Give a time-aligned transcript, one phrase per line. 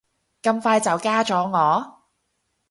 [0.41, 2.07] 咁快就加咗我